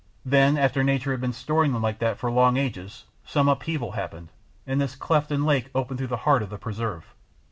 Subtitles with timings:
[0.25, 4.29] Then after Nature had been storing them like that for long ages some upheaval happened,
[4.65, 7.13] and this cleft and lake opened through the heart of the preserve.